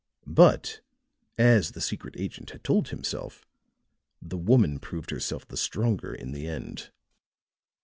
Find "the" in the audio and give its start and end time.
1.73-1.79, 4.19-4.35, 5.47-5.55, 6.31-6.47